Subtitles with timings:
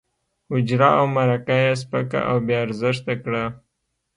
[0.51, 3.43] حجره او مرکه یې سپکه او بې ارزښته کړه.